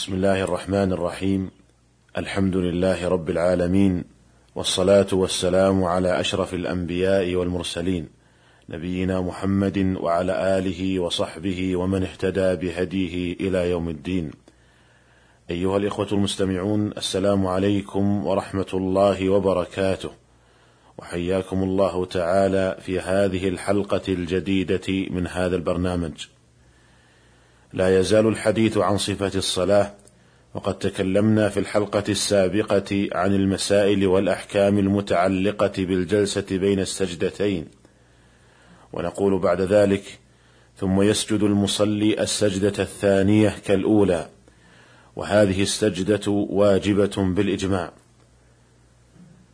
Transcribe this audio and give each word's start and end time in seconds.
بسم 0.00 0.14
الله 0.14 0.42
الرحمن 0.42 0.92
الرحيم. 0.92 1.50
الحمد 2.18 2.56
لله 2.56 3.08
رب 3.08 3.30
العالمين 3.30 4.04
والصلاة 4.54 5.06
والسلام 5.12 5.84
على 5.84 6.20
أشرف 6.20 6.54
الأنبياء 6.54 7.34
والمرسلين 7.34 8.08
نبينا 8.68 9.20
محمد 9.20 9.96
وعلى 10.00 10.58
آله 10.58 11.00
وصحبه 11.00 11.76
ومن 11.76 12.02
اهتدى 12.02 12.56
بهديه 12.56 13.32
إلى 13.40 13.70
يوم 13.70 13.88
الدين. 13.88 14.30
أيها 15.50 15.76
الإخوة 15.76 16.08
المستمعون 16.12 16.92
السلام 16.96 17.46
عليكم 17.46 18.26
ورحمة 18.26 18.70
الله 18.74 19.28
وبركاته. 19.28 20.10
وحياكم 20.98 21.62
الله 21.62 22.04
تعالى 22.04 22.76
في 22.80 23.00
هذه 23.00 23.48
الحلقة 23.48 24.02
الجديدة 24.08 24.88
من 25.10 25.26
هذا 25.26 25.56
البرنامج. 25.56 26.26
لا 27.72 27.98
يزال 28.00 28.26
الحديث 28.26 28.78
عن 28.78 28.98
صفة 28.98 29.38
الصلاة 29.38 29.94
وقد 30.54 30.78
تكلمنا 30.78 31.48
في 31.48 31.60
الحلقة 31.60 32.04
السابقة 32.08 33.08
عن 33.12 33.34
المسائل 33.34 34.06
والأحكام 34.06 34.78
المتعلقة 34.78 35.72
بالجلسة 35.78 36.46
بين 36.50 36.80
السجدتين. 36.80 37.66
ونقول 38.92 39.38
بعد 39.38 39.60
ذلك 39.60 40.18
ثم 40.76 41.02
يسجد 41.02 41.42
المصلي 41.42 42.22
السجدة 42.22 42.82
الثانية 42.82 43.56
كالأولى 43.66 44.28
وهذه 45.16 45.62
السجدة 45.62 46.30
واجبة 46.30 47.12
بالإجماع. 47.16 47.92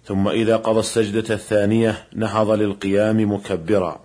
ثم 0.04 0.28
إذا 0.28 0.56
قضى 0.56 0.80
السجدة 0.80 1.34
الثانية 1.34 2.06
نهض 2.14 2.50
للقيام 2.50 3.32
مكبرا 3.32 4.00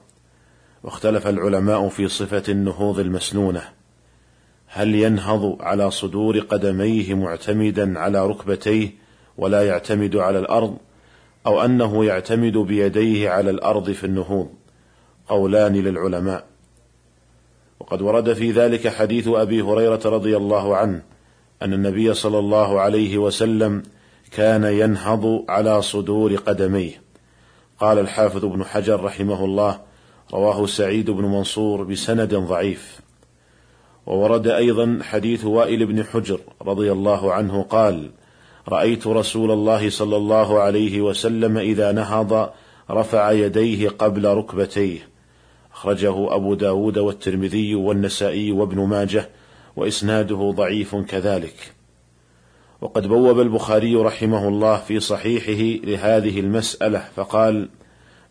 واختلف 0.83 1.27
العلماء 1.27 1.89
في 1.89 2.07
صفة 2.07 2.43
النهوض 2.49 2.99
المسنونة. 2.99 3.80
هل 4.73 4.95
ينهض 4.95 5.57
على 5.61 5.91
صدور 5.91 6.39
قدميه 6.39 7.13
معتمدا 7.13 7.99
على 7.99 8.27
ركبتيه 8.27 8.89
ولا 9.37 9.67
يعتمد 9.67 10.15
على 10.15 10.39
الأرض 10.39 10.77
أو 11.45 11.61
أنه 11.65 12.05
يعتمد 12.05 12.57
بيديه 12.57 13.29
على 13.29 13.49
الأرض 13.49 13.91
في 13.91 14.03
النهوض؟ 14.03 14.49
قولان 15.27 15.73
للعلماء. 15.73 16.45
وقد 17.79 18.01
ورد 18.01 18.33
في 18.33 18.51
ذلك 18.51 18.87
حديث 18.87 19.27
أبي 19.27 19.61
هريرة 19.61 20.01
رضي 20.05 20.37
الله 20.37 20.75
عنه 20.77 21.01
أن 21.61 21.73
النبي 21.73 22.13
صلى 22.13 22.39
الله 22.39 22.79
عليه 22.79 23.17
وسلم 23.17 23.83
كان 24.31 24.63
ينهض 24.63 25.45
على 25.49 25.81
صدور 25.81 26.35
قدميه. 26.35 27.01
قال 27.79 27.99
الحافظ 27.99 28.45
ابن 28.45 28.63
حجر 28.63 29.03
رحمه 29.03 29.45
الله 29.45 29.79
رواه 30.33 30.65
سعيد 30.65 31.09
بن 31.09 31.23
منصور 31.23 31.83
بسند 31.83 32.35
ضعيف. 32.35 33.01
وورد 34.05 34.47
أيضا 34.47 34.99
حديث 35.01 35.45
وائل 35.45 35.85
بن 35.85 36.03
حجر 36.03 36.39
رضي 36.61 36.91
الله 36.91 37.33
عنه 37.33 37.63
قال 37.63 38.09
رأيت 38.69 39.07
رسول 39.07 39.51
الله 39.51 39.89
صلى 39.89 40.17
الله 40.17 40.59
عليه 40.59 41.01
وسلم 41.01 41.57
إذا 41.57 41.91
نهض 41.91 42.49
رفع 42.91 43.31
يديه 43.31 43.89
قبل 43.89 44.25
ركبتيه. 44.25 45.09
أخرجه 45.73 46.35
أبو 46.35 46.53
داود 46.53 46.97
والترمذي 46.97 47.75
والنسائي 47.75 48.51
وابن 48.51 48.79
ماجه 48.79 49.29
وإسناده 49.75 50.53
ضعيف 50.55 50.95
كذلك. 50.95 51.73
وقد 52.81 53.07
بوب 53.07 53.39
البخاري 53.39 53.95
رحمه 53.95 54.47
الله 54.47 54.77
في 54.77 54.99
صحيحه 54.99 55.85
لهذه 55.85 56.39
المسألة 56.39 57.03
فقال 57.15 57.69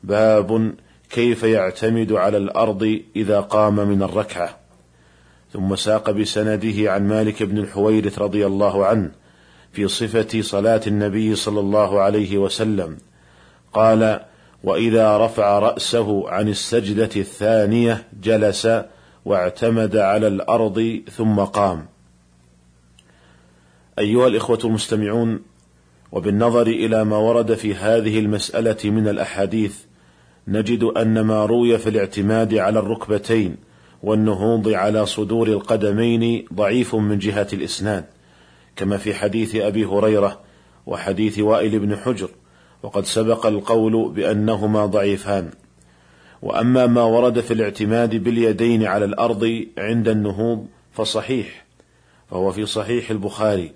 باب 0.05 0.75
كيف 1.11 1.43
يعتمد 1.43 2.13
على 2.13 2.37
الأرض 2.37 3.01
إذا 3.17 3.41
قام 3.41 3.75
من 3.75 4.03
الركعة. 4.03 4.60
ثم 5.53 5.77
ساق 5.77 6.11
بسنده 6.11 6.93
عن 6.93 7.09
مالك 7.09 7.43
بن 7.43 7.59
الحويرث 7.59 8.19
رضي 8.19 8.47
الله 8.47 8.87
عنه 8.87 9.11
في 9.73 9.89
صفة 9.89 10.41
صلاة 10.41 10.81
النبي 10.87 11.35
صلى 11.35 11.61
الله 11.61 12.01
عليه 12.01 12.39
وسلم 12.39 12.97
قال: 13.73 14.21
وإذا 14.65 15.19
رفع 15.19 15.59
رأسه 15.59 16.31
عن 16.31 16.49
السجدة 16.49 17.11
الثانية 17.17 18.09
جلس 18.23 18.69
واعتمد 19.25 19.97
على 19.97 20.27
الأرض 20.27 21.01
ثم 21.17 21.41
قام. 21.41 21.87
أيها 23.99 24.27
الإخوة 24.27 24.59
المستمعون، 24.65 25.43
وبالنظر 26.13 26.67
إلى 26.67 27.05
ما 27.05 27.17
ورد 27.17 27.55
في 27.55 27.75
هذه 27.75 28.19
المسألة 28.19 28.91
من 28.91 29.09
الأحاديث، 29.09 29.79
نجد 30.49 30.83
أن 30.85 31.21
ما 31.21 31.47
روي 31.47 31.79
في 31.79 31.89
الاعتماد 31.89 32.55
على 32.55 32.79
الركبتين 32.79 33.57
والنهوض 34.03 34.69
على 34.69 35.07
صدور 35.07 35.49
القدمين 35.49 36.47
ضعيف 36.55 36.95
من 36.95 37.19
جهة 37.19 37.49
الإسناد 37.53 38.05
كما 38.77 38.97
في 38.97 39.15
حديث 39.15 39.57
أبي 39.57 39.85
هريرة 39.85 40.41
وحديث 40.87 41.39
وائل 41.39 41.79
بن 41.79 41.97
حجر 41.97 42.29
وقد 42.83 43.05
سبق 43.05 43.47
القول 43.47 44.13
بأنهما 44.13 44.87
ضعيفان. 44.87 45.51
وأما 46.43 46.87
ما 46.87 47.03
ورد 47.03 47.41
في 47.41 47.55
الاعتماد 47.55 48.17
باليدين 48.17 48.85
على 48.85 49.05
الأرض 49.05 49.65
عند 49.79 50.09
النهوض 50.09 50.67
فصحيح 50.93 51.67
فهو 52.31 52.53
في 52.53 52.67
صحيح 52.67 53.11
البخاري. 53.11 53.73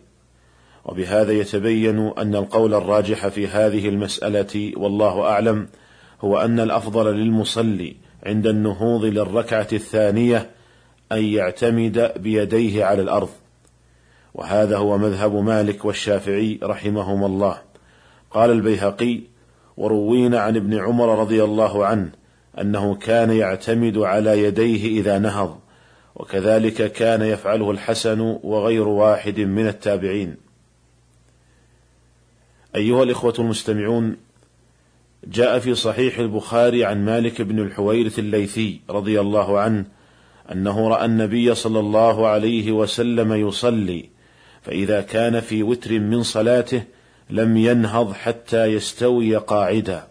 وبهذا 0.85 1.33
يتبين 1.33 1.99
أن 2.19 2.35
القول 2.35 2.75
الراجح 2.75 3.29
في 3.29 3.47
هذه 3.47 3.89
المسألة 3.89 4.73
والله 4.77 5.23
أعلم 5.23 5.69
هو 6.21 6.39
أن 6.39 6.61
الأفضل 6.61 7.15
للمصلي 7.15 7.97
عند 8.27 8.47
النهوض 8.47 9.05
للركعة 9.05 9.69
الثانية 9.73 10.51
أن 11.13 11.25
يعتمد 11.25 12.13
بيديه 12.17 12.85
على 12.85 13.03
الأرض. 13.03 13.29
وهذا 14.35 14.77
هو 14.77 14.99
مذهب 14.99 15.35
مالك 15.35 15.85
والشافعي 15.85 16.59
رحمهما 16.63 17.27
الله. 17.27 17.59
قال 18.31 18.51
البيهقي 18.51 19.21
وروينا 19.77 20.41
عن 20.41 20.57
ابن 20.57 20.79
عمر 20.79 21.19
رضي 21.19 21.45
الله 21.45 21.87
عنه 21.87 22.11
أنه 22.61 22.95
كان 22.95 23.31
يعتمد 23.31 23.99
على 23.99 24.43
يديه 24.43 25.01
إذا 25.01 25.19
نهض 25.19 25.59
وكذلك 26.17 26.93
كان 26.93 27.23
يفعله 27.23 27.71
الحسن 27.71 28.21
وغير 28.43 28.89
واحد 28.89 29.41
من 29.41 29.67
التابعين. 29.67 30.37
أيها 32.77 33.03
الإخوة 33.03 33.35
المستمعون 33.39 34.17
جاء 35.27 35.59
في 35.59 35.75
صحيح 35.75 36.19
البخاري 36.19 36.85
عن 36.85 37.05
مالك 37.05 37.43
بن 37.43 37.59
الحويرث 37.59 38.19
الليثي 38.19 38.81
رضي 38.91 39.21
الله 39.21 39.59
عنه 39.59 39.85
أنه 40.53 40.89
رأى 40.89 41.05
النبي 41.05 41.55
صلى 41.55 41.81
الله 41.81 42.29
عليه 42.29 42.73
وسلم 42.73 43.33
يصلي 43.33 44.09
فإذا 44.63 45.01
كان 45.01 45.41
في 45.41 45.63
وتر 45.63 45.99
من 45.99 46.23
صلاته 46.23 46.83
لم 47.31 47.57
ينهض 47.57 48.13
حتى 48.13 48.65
يستوي 48.65 49.37
قاعدا. 49.37 50.07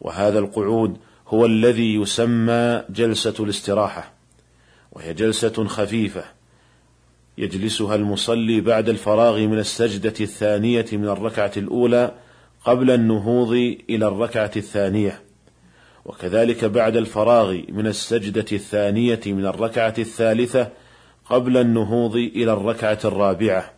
وهذا 0.00 0.38
القعود 0.38 0.96
هو 1.28 1.46
الذي 1.46 1.94
يسمى 1.94 2.82
جلسة 2.90 3.34
الاستراحة 3.40 4.12
وهي 4.92 5.14
جلسة 5.14 5.64
خفيفة 5.64 6.24
يجلسها 7.38 7.94
المصلي 7.94 8.60
بعد 8.60 8.88
الفراغ 8.88 9.38
من 9.38 9.58
السجدة 9.58 10.14
الثانية 10.20 10.86
من 10.92 11.08
الركعة 11.08 11.52
الأولى 11.56 12.14
قبل 12.64 12.90
النهوض 12.90 13.52
إلى 13.90 14.08
الركعة 14.08 14.50
الثانية 14.56 15.20
وكذلك 16.04 16.64
بعد 16.64 16.96
الفراغ 16.96 17.58
من 17.68 17.86
السجدة 17.86 18.46
الثانية 18.52 19.20
من 19.26 19.46
الركعة 19.46 19.94
الثالثة 19.98 20.68
قبل 21.24 21.56
النهوض 21.56 22.16
إلى 22.16 22.52
الركعة 22.52 22.98
الرابعة 23.04 23.70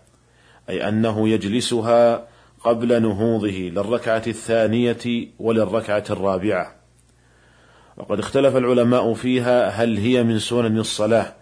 أي 0.71 0.89
أنه 0.89 1.29
يجلسها 1.29 2.29
قبل 2.65 3.03
نهوضه 3.03 3.49
للركعة 3.49 4.23
الثانية 4.27 5.29
وللركعة 5.39 6.05
الرابعة. 6.11 6.75
وقد 7.97 8.19
اختلف 8.19 8.57
العلماء 8.57 9.15
فيها 9.15 9.69
هل 9.69 9.99
هي 9.99 10.23
من 10.23 10.39
سنن 10.39 10.79
الصلاة 10.79 11.35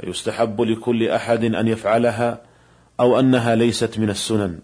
فيستحب 0.00 0.60
لكل 0.60 1.08
أحد 1.08 1.44
أن 1.44 1.68
يفعلها 1.68 2.42
أو 3.00 3.20
أنها 3.20 3.54
ليست 3.54 3.98
من 3.98 4.10
السنن. 4.10 4.58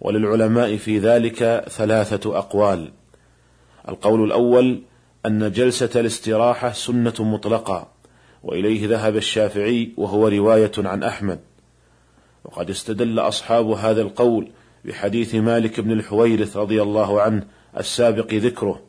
وللعلماء 0.00 0.76
في 0.76 0.98
ذلك 0.98 1.64
ثلاثة 1.68 2.38
أقوال. 2.38 2.92
القول 3.88 4.24
الأول 4.24 4.82
أن 5.26 5.52
جلسة 5.52 6.00
الاستراحة 6.00 6.72
سنة 6.72 7.14
مطلقة 7.20 7.88
وإليه 8.42 8.88
ذهب 8.88 9.16
الشافعي 9.16 9.92
وهو 9.96 10.28
رواية 10.28 10.72
عن 10.78 11.02
أحمد. 11.02 11.40
وقد 12.44 12.70
استدل 12.70 13.18
أصحاب 13.18 13.70
هذا 13.70 14.02
القول 14.02 14.48
بحديث 14.84 15.34
مالك 15.34 15.80
بن 15.80 15.92
الحويرث 15.92 16.56
رضي 16.56 16.82
الله 16.82 17.20
عنه 17.20 17.46
السابق 17.78 18.34
ذكره 18.34 18.80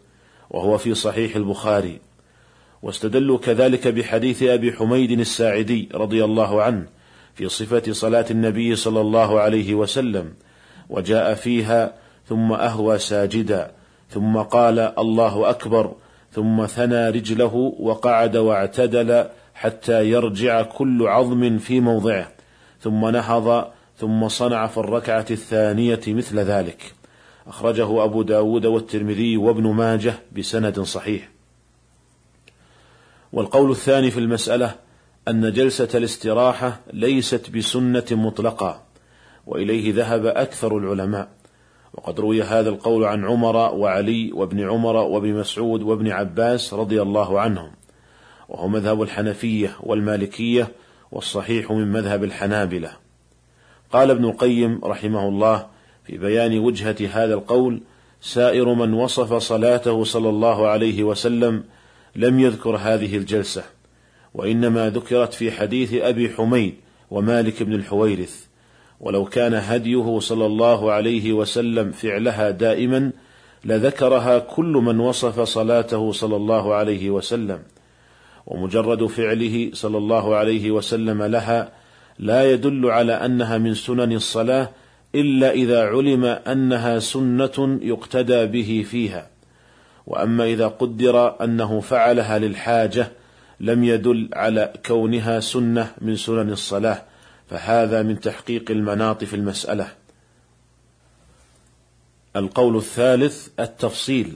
وهو 0.50 0.77
في 0.77 0.94
صحيح 0.94 1.36
البخاري. 1.36 2.00
واستدلوا 2.81 3.38
كذلك 3.38 3.88
بحديث 3.88 4.44
أبي 4.44 4.74
حميد 4.74 5.19
الساعدي 5.19 5.89
رضي 5.94 6.24
الله 6.24 6.62
عنه 6.62 6.86
في 7.36 7.50
صفة 7.50 7.92
صلاة 7.92 8.25
النبي 8.31 8.75
صلى 8.75 9.01
الله 9.01 9.39
عليه 9.39 9.75
وسلم 9.75 10.33
وجاء 10.89 11.34
فيها 11.34 11.94
ثم 12.30 12.51
أهوى 12.51 12.98
ساجدا 12.98 13.72
ثم 14.10 14.38
قال 14.38 14.80
الله 14.80 15.50
أكبر 15.50 15.95
ثم 16.31 16.66
ثنى 16.66 17.10
رجله 17.10 17.75
وقعد 17.80 18.38
واعتدل 18.38 19.25
حتى 19.56 20.10
يرجع 20.10 20.62
كل 20.62 21.07
عظم 21.07 21.57
في 21.57 21.80
موضعه 21.80 22.28
ثم 22.81 23.10
نهض 23.10 23.68
ثم 23.98 24.28
صنع 24.28 24.68
في 24.68 24.78
الركعة 24.78 25.25
الثانية 25.31 26.01
مثل 26.07 26.39
ذلك. 26.39 26.94
أخرجه 27.48 28.04
أبو 28.04 28.22
داود 28.22 28.66
والترمذي 28.66 29.38
وابن 29.38 29.63
ماجه 29.68 30.13
بسند 30.38 30.81
صحيح. 30.81 31.30
والقول 33.34 33.72
الثاني 33.72 34.12
في 34.12 34.19
المسألة 34.19 34.75
أن 35.28 35.54
جلسة 35.54 35.89
الاستراحة 35.95 36.80
ليست 36.94 37.50
بسنة 37.50 38.06
مطلقة. 38.12 38.81
وإليه 39.48 39.94
ذهب 39.94 40.26
أكثر 40.26 40.78
العلماء. 40.78 41.30
وقد 41.94 42.20
روي 42.20 42.44
هذا 42.44 42.70
القول 42.70 43.06
عن 43.06 43.26
عمر 43.26 43.56
وعلي 43.56 44.32
وابن 44.34 44.70
عمر 44.70 44.96
وابن 44.96 45.34
مسعود 45.34 45.82
وابن 45.82 46.12
عباس 46.12 46.74
رضي 46.74 47.02
الله 47.02 47.40
عنهم. 47.40 47.72
وهو 48.50 48.68
مذهب 48.68 49.02
الحنفية 49.02 49.76
والمالكية 49.84 50.68
والصحيح 51.12 51.72
من 51.72 51.92
مذهب 51.92 52.24
الحنابلة. 52.24 52.92
قال 53.92 54.12
ابن 54.12 54.26
القيم 54.26 54.82
رحمه 54.84 55.28
الله 55.28 55.68
في 56.04 56.18
بيان 56.18 56.60
وجهة 56.60 56.96
هذا 57.12 57.34
القول 57.34 57.82
سائر 58.22 58.74
من 58.74 58.94
وصف 58.94 59.34
صلاته 59.34 60.04
صلى 60.04 60.30
الله 60.30 60.68
عليه 60.68 61.04
وسلم 61.04 61.64
لم 62.16 62.40
يذكر 62.40 62.76
هذه 62.76 63.18
الجلسة 63.18 63.64
وإنما 64.34 64.90
ذكرت 64.90 65.34
في 65.34 65.52
حديث 65.52 65.94
أبي 65.94 66.30
حميد 66.30 66.76
ومالك 67.12 67.64
بن 67.64 67.74
الحويرث. 67.74 68.47
ولو 69.00 69.26
كان 69.26 69.54
هديه 69.54 70.20
صلى 70.20 70.46
الله 70.46 70.92
عليه 70.92 71.34
وسلم 71.34 71.92
فعلها 71.92 72.50
دائما 72.50 73.12
لذكرها 73.66 74.40
كل 74.40 74.66
من 74.66 75.00
وصف 75.00 75.40
صلاته 75.40 76.12
صلى 76.12 76.36
الله 76.36 76.74
عليه 76.74 77.10
وسلم. 77.10 77.60
ومجرد 78.48 79.06
فعله 79.06 79.70
صلى 79.74 79.98
الله 79.98 80.36
عليه 80.36 80.72
وسلم 80.72 81.24
لها 81.24 81.72
لا 82.20 82.52
يدل 82.52 82.86
على 82.86 83.14
أنها 83.14 83.58
من 83.58 83.74
سنن 83.74 84.12
الصلاة 84.12 84.70
إلا 85.16 85.52
إذا 85.52 85.86
علم 85.86 86.26
أنها 86.26 87.00
سنة 87.00 87.80
يقتدى 87.82 88.46
به 88.46 88.86
فيها. 88.90 89.30
وأما 90.08 90.46
إذا 90.46 90.68
قدر 90.68 91.44
أنه 91.44 91.80
فعلها 91.80 92.40
للحاجة 92.40 93.12
لم 93.60 93.84
يدل 93.84 94.30
على 94.34 94.74
كونها 94.86 95.40
سنة 95.40 95.92
من 96.02 96.16
سنن 96.16 96.50
الصلاة. 96.50 97.02
فهذا 97.50 98.04
من 98.04 98.20
تحقيق 98.20 98.72
المناط 98.72 99.24
في 99.24 99.36
المسألة. 99.36 99.88
القول 102.36 102.78
الثالث 102.78 103.48
التفصيل 103.60 104.34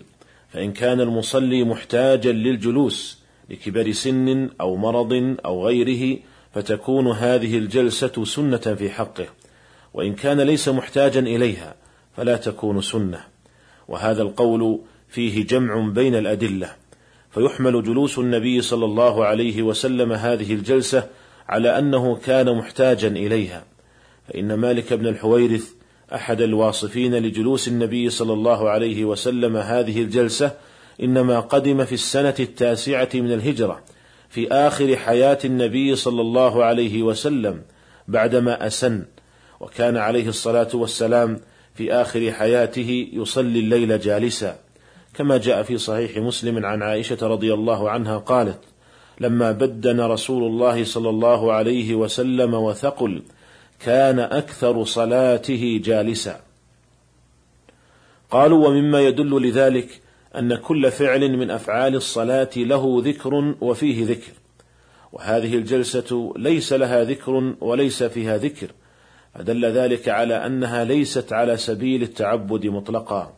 فإن 0.50 0.74
كان 0.74 1.02
المصلي 1.02 1.64
محتاجا 1.64 2.32
للجلوس 2.32 3.20
لكبر 3.50 3.92
سن 3.92 4.50
أو 4.62 4.76
مرض 4.76 5.36
أو 5.46 5.68
غيره 5.68 6.20
فتكون 6.54 7.08
هذه 7.08 7.58
الجلسة 7.58 8.26
سنة 8.26 8.58
في 8.58 8.90
حقه 8.90 9.28
وإن 9.94 10.16
كان 10.16 10.42
ليس 10.42 10.70
محتاجا 10.70 11.20
إليها 11.20 11.76
فلا 12.18 12.38
تكون 12.38 12.82
سنة. 12.82 13.24
وهذا 13.88 14.22
القول 14.22 14.80
فيه 15.10 15.46
جمع 15.48 15.90
بين 15.90 16.16
الأدلة 16.16 16.76
فيحمل 17.32 17.84
جلوس 17.84 18.20
النبي 18.20 18.62
صلى 18.62 18.86
الله 18.86 19.26
عليه 19.26 19.62
وسلم 19.62 20.12
هذه 20.12 20.54
الجلسة 20.54 21.10
على 21.52 21.80
أنه 21.80 22.16
كان 22.16 22.58
محتاجا 22.58 23.08
إليها. 23.08 23.64
فإن 24.28 24.54
مالك 24.54 24.94
بن 24.94 25.08
الحويرث 25.08 25.70
أحد 26.16 26.42
الواصفين 26.42 27.16
لجلوس 27.16 27.68
النبي 27.68 28.10
صلى 28.10 28.34
الله 28.34 28.70
عليه 28.70 29.06
وسلم 29.06 29.58
هذه 29.58 30.02
الجلسة 30.02 30.52
إنما 31.04 31.40
قدم 31.40 31.86
في 31.86 31.94
السنة 31.94 32.36
التاسعة 32.40 33.10
من 33.14 33.34
الهجرة 33.34 33.84
في 34.30 34.52
آخر 34.52 34.96
حياة 34.96 35.38
النبي 35.46 35.96
صلى 35.96 36.22
الله 36.22 36.64
عليه 36.64 37.04
وسلم 37.04 37.62
بعدما 38.08 38.68
أسن 38.68 39.06
وكان 39.60 39.98
عليه 39.98 40.28
الصلاة 40.28 40.70
والسلام 40.74 41.40
في 41.76 41.94
آخر 41.94 42.32
حياته 42.32 43.10
يصلي 43.14 43.60
الليل 43.60 44.00
جالسا. 44.00 44.56
كما 45.14 45.38
جاء 45.38 45.64
في 45.64 45.78
صحيح 45.78 46.18
مسلم 46.18 46.66
عن 46.66 46.82
عائشة 46.82 47.18
رضي 47.22 47.54
الله 47.54 47.90
عنها 47.90 48.18
قالت 48.18 48.60
لما 49.20 49.52
بدن 49.52 50.02
رسول 50.02 50.44
الله 50.44 50.84
صلى 50.84 51.10
الله 51.10 51.54
عليه 51.54 51.96
وسلم 51.96 52.54
وثقل 52.54 53.22
كان 53.80 54.20
أكثر 54.20 54.84
صلاته 54.84 55.82
جالسا. 55.84 56.42
قالوا 58.32 58.68
ومما 58.68 59.02
يدل 59.02 59.48
لذلك 59.48 60.02
أن 60.38 60.56
كل 60.56 60.92
فعل 60.92 61.38
من 61.38 61.52
أفعال 61.52 61.96
الصلاة 61.96 62.50
له 62.58 63.02
ذكر 63.06 63.56
وفيه 63.62 64.06
ذكر 64.06 64.32
وهذه 65.14 65.56
الجلسة 65.56 66.34
ليس 66.38 66.74
لها 66.74 67.04
ذكر 67.04 67.54
وليس 67.62 68.04
فيها 68.04 68.38
ذكر 68.38 68.68
فدل 69.36 69.66
ذلك 69.66 70.10
على 70.10 70.46
أنها 70.46 70.84
ليست 70.84 71.34
على 71.34 71.58
سبيل 71.58 72.04
التعبد 72.04 72.66
مطلقا. 72.66 73.34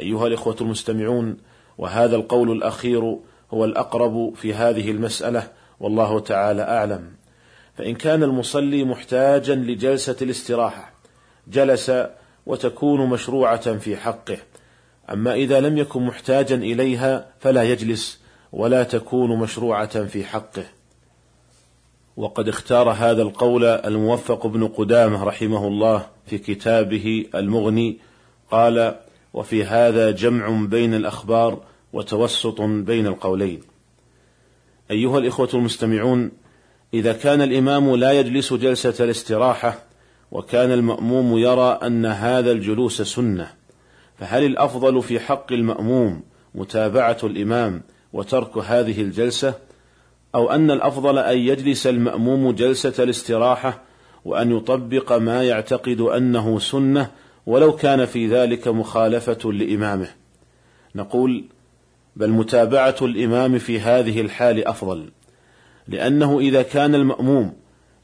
أيها 0.00 0.26
الإخوة 0.26 0.56
المستمعون 0.60 1.36
وهذا 1.78 2.16
القول 2.16 2.52
الأخير 2.52 3.16
هو 3.54 3.64
الأقرب 3.64 4.34
في 4.34 4.54
هذه 4.54 4.90
المسألة 4.90 5.48
والله 5.80 6.20
تعالى 6.20 6.62
أعلم. 6.62 7.12
فإن 7.78 7.94
كان 7.94 8.22
المصلي 8.22 8.84
محتاجا 8.84 9.54
لجلسة 9.54 10.16
الاستراحة 10.22 10.92
جلس 11.48 11.92
وتكون 12.46 13.08
مشروعة 13.08 13.78
في 13.78 13.96
حقه. 13.96 14.38
أما 15.12 15.34
إذا 15.34 15.60
لم 15.60 15.78
يكن 15.78 16.02
محتاجا 16.02 16.56
إليها 16.56 17.26
فلا 17.40 17.62
يجلس 17.62 18.20
ولا 18.52 18.82
تكون 18.82 19.38
مشروعة 19.38 20.04
في 20.04 20.24
حقه. 20.24 20.64
وقد 22.16 22.48
اختار 22.48 22.90
هذا 22.90 23.22
القول 23.22 23.64
الموفق 23.64 24.46
بن 24.46 24.68
قدامة 24.68 25.24
رحمه 25.24 25.66
الله 25.66 26.06
في 26.26 26.38
كتابه 26.38 27.26
المغني 27.34 27.98
قال 28.50 28.94
وفي 29.34 29.64
هذا 29.64 30.10
جمع 30.10 30.66
بين 30.66 30.94
الأخبار 30.94 31.60
وتوسط 31.96 32.60
بين 32.60 33.06
القولين. 33.06 33.60
أيها 34.90 35.18
الإخوة 35.18 35.48
المستمعون 35.54 36.30
إذا 36.94 37.12
كان 37.12 37.42
الإمام 37.42 37.96
لا 37.96 38.12
يجلس 38.12 38.52
جلسة 38.52 39.04
الاستراحة 39.04 39.82
وكان 40.32 40.72
المأموم 40.72 41.38
يرى 41.38 41.78
أن 41.82 42.06
هذا 42.06 42.52
الجلوس 42.52 43.02
سنة 43.02 43.50
فهل 44.18 44.44
الأفضل 44.44 45.02
في 45.02 45.20
حق 45.20 45.52
المأموم 45.52 46.22
متابعة 46.54 47.18
الإمام 47.24 47.82
وترك 48.12 48.58
هذه 48.58 49.02
الجلسة؟ 49.02 49.54
أو 50.34 50.50
أن 50.50 50.70
الأفضل 50.70 51.18
أن 51.18 51.38
يجلس 51.38 51.86
المأموم 51.86 52.52
جلسة 52.52 53.04
الاستراحة 53.04 53.82
وأن 54.24 54.56
يطبق 54.56 55.12
ما 55.12 55.44
يعتقد 55.44 56.00
أنه 56.00 56.58
سنة 56.58 57.10
ولو 57.46 57.76
كان 57.76 58.04
في 58.04 58.26
ذلك 58.28 58.68
مخالفة 58.68 59.52
لإمامه؟ 59.52 60.08
نقول 60.94 61.44
بل 62.16 62.30
متابعة 62.30 62.96
الإمام 63.02 63.58
في 63.58 63.80
هذه 63.80 64.20
الحال 64.20 64.68
أفضل 64.68 65.10
لأنه 65.88 66.38
إذا 66.38 66.62
كان 66.62 66.94
المأموم 66.94 67.52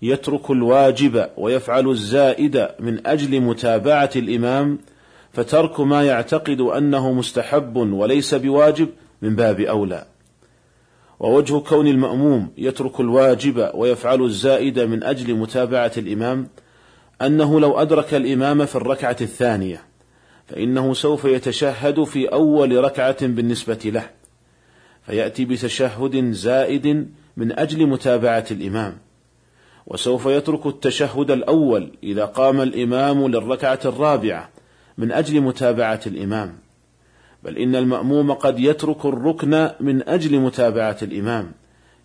يترك 0.02 0.50
الواجب 0.50 1.28
ويفعل 1.37 1.88
الزائد 1.88 2.69
من 2.81 3.07
أجل 3.07 3.40
متابعة 3.40 4.11
الإمام 4.16 4.78
فترك 5.33 5.81
ما 5.81 6.04
يعتقد 6.04 6.61
أنه 6.61 7.12
مستحب 7.12 7.76
وليس 7.76 8.35
بواجب 8.35 8.88
من 9.23 9.37
باب 9.37 9.61
أولى. 9.61 10.04
ووجه 11.21 11.59
كون 11.59 11.87
المأموم 11.87 12.49
يترك 12.59 13.00
الواجب 13.00 13.71
ويفعل 13.75 14.23
الزائد 14.23 14.81
من 14.81 15.02
أجل 15.02 15.35
متابعة 15.35 15.92
الإمام 15.97 16.49
أنه 17.23 17.61
لو 17.61 17.78
أدرك 17.78 18.14
الإمام 18.14 18.66
في 18.66 18.76
الركعة 18.76 19.16
الثانية 19.21 19.81
فإنه 20.49 20.95
سوف 20.95 21.25
يتشهد 21.25 22.05
في 22.05 22.27
أول 22.27 22.85
ركعة 22.85 23.27
بالنسبة 23.27 23.79
له 23.85 24.11
فيأتي 25.07 25.45
بتشهد 25.45 26.31
زائد 26.33 27.09
من 27.37 27.59
أجل 27.59 27.87
متابعة 27.87 28.47
الإمام 28.51 28.99
وسوف 29.87 30.27
يترك 30.27 30.67
التشهد 30.67 31.31
الأول 31.31 31.91
إذا 32.03 32.25
قام 32.25 32.61
الإمام 32.61 33.29
للركعة 33.29 33.81
الرابعة 33.85 34.51
من 34.99 35.13
أجل 35.13 35.41
متابعة 35.41 36.01
الإمام 36.07 36.59
بل 37.43 37.59
إن 37.59 37.77
المأموم 37.77 38.33
قد 38.33 38.61
يترك 38.61 39.05
الركن 39.07 39.71
من 39.81 40.09
أجل 40.09 40.41
متابعة 40.41 40.97
الإمام 41.03 41.53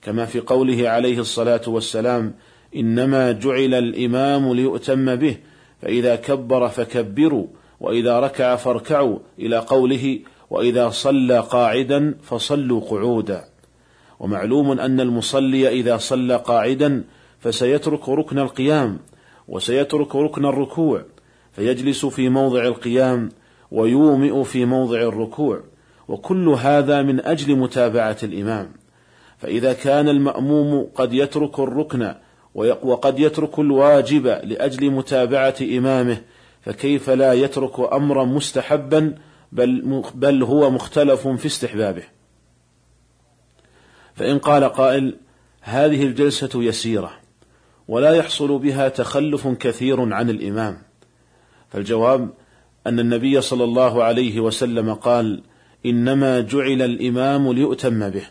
كما 0.02 0.26
في 0.26 0.40
قوله 0.40 0.90
عليه 0.90 1.20
الصلاة 1.20 1.62
والسلام 1.68 2.34
إنما 2.76 3.32
جعل 3.32 3.74
الإمام 3.74 4.54
ليؤتم 4.54 5.16
به 5.16 5.38
فإذا 5.82 6.16
كبر 6.16 6.68
فكبروا 6.68 7.48
وإذا 7.80 8.20
ركع 8.20 8.56
فاركعوا 8.56 9.20
إلى 9.40 9.58
قوله 9.58 10.20
وإذا 10.50 10.90
صلى 10.90 11.40
قاعدا 11.40 12.16
فصلوا 12.24 12.82
قعودا. 12.82 13.44
ومعلوم 14.20 14.80
أن 14.80 15.00
المصلي 15.00 15.70
إذا 15.70 15.98
صلى 15.98 16.36
قاعدا 16.36 17.04
فسيترك 17.40 18.10
ركن 18.10 18.40
القيام 18.40 19.00
وسيترك 19.48 20.16
ركن 20.16 20.46
الركوع 20.46 21.02
فيجلس 21.52 22.06
في 22.06 22.30
موضع 22.30 22.62
القيام 22.66 23.30
ويومئ 23.72 24.44
في 24.44 24.66
موضع 24.66 25.02
الركوع 25.02 25.64
وكل 26.08 26.50
هذا 26.50 27.02
من 27.02 27.26
أجل 27.26 27.56
متابعة 27.56 28.18
الإمام. 28.24 28.72
فإذا 29.38 29.74
كان 29.74 30.10
المأموم 30.10 30.88
قد 30.96 31.14
يترك 31.14 31.60
الركن 31.60 32.14
وقد 32.84 33.20
يترك 33.20 33.60
الواجب 33.60 34.28
لأجل 34.28 34.92
متابعة 34.92 35.56
إمامه 35.62 36.18
فكيف 36.68 37.10
لا 37.10 37.34
يترك 37.34 37.94
أمرا 37.94 38.26
مستحبا 38.26 39.16
بل, 39.52 40.04
بل 40.16 40.44
هو 40.44 40.70
مختلف 40.70 41.28
في 41.28 41.46
استحبابه. 41.46 42.04
فإن 44.16 44.40
قال 44.40 44.64
قائل 44.64 45.18
هذه 45.62 46.04
الجلسة 46.04 46.50
يسيرة 46.56 47.12
ولا 47.88 48.12
يحصل 48.12 48.60
بها 48.60 48.90
تخلف 48.90 49.48
كثير 49.48 50.14
عن 50.14 50.30
الإمام. 50.30 50.78
فالجواب 51.70 52.30
أن 52.88 53.00
النبي 53.00 53.42
صلى 53.42 53.64
الله 53.64 54.04
عليه 54.04 54.40
وسلم 54.40 54.94
قال 54.94 55.44
إنما 55.86 56.40
جعل 56.40 56.82
الإمام 56.82 57.54
ليؤتم 57.54 58.10
به 58.10 58.28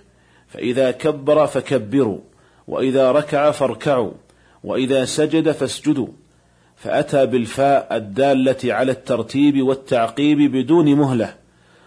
فإذا 0.49 0.91
كبر 0.91 1.47
فكبروا 1.47 2.21
وإذا 2.67 3.13
ركع 3.13 3.51
فاركعوا 3.51 4.13
وإذا 4.65 5.05
سجد 5.05 5.51
فاسجدوا 5.51 6.09
فأتى 6.77 7.27
بالفاء 7.27 7.97
الدالة 7.97 8.75
على 8.75 8.93
الترتيب 8.93 9.63
والتعقيب 9.63 10.53
بدون 10.53 10.95
مهلة 10.95 11.35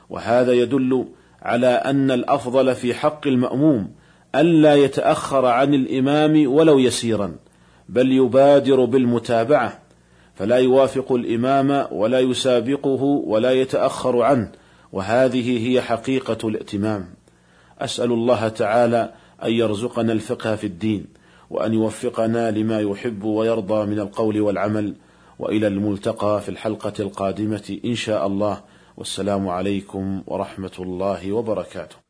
وهذا 0.10 0.54
يدل 0.54 1.06
على 1.42 1.68
أن 1.68 2.12
الأفضل 2.12 2.76
في 2.76 2.94
حق 2.94 3.28
المأموم 3.28 3.92
ألا 4.36 4.76
يتأخر 4.76 5.46
عن 5.46 5.74
الإمام 5.74 6.48
ولو 6.48 6.80
يسيرا 6.80 7.36
بل 7.90 8.12
يبادر 8.12 8.86
بالمتابعة 8.86 9.80
فلا 10.36 10.56
يوافق 10.56 11.12
الإمام 11.12 11.88
ولا 11.92 12.20
يسابقه 12.20 13.04
ولا 13.04 13.52
يتأخر 13.52 14.22
عنه 14.22 14.52
وهذه 14.92 15.68
هي 15.68 15.82
حقيقة 15.82 16.48
الائتمام. 16.48 17.06
أسأل 17.80 18.12
الله 18.12 18.48
تعالى 18.48 19.14
أن 19.44 19.52
يرزقنا 19.52 20.14
الفقه 20.14 20.56
في 20.56 20.68
الدين. 20.68 21.06
وأن 21.50 21.74
يوفقنا 21.74 22.52
لما 22.52 22.80
يحب 22.80 23.24
ويرضى 23.24 23.86
من 23.86 24.00
القول 24.00 24.42
والعمل. 24.42 24.96
وإلى 25.40 25.68
الملتقى 25.68 26.42
في 26.42 26.50
الحلقة 26.50 26.94
القادمة 27.00 27.80
إن 27.86 27.96
شاء 27.96 28.28
الله. 28.28 28.64
والسلام 28.98 29.48
عليكم 29.48 30.24
ورحمة 30.28 30.72
الله 30.80 31.32
وبركاته. 31.32 32.09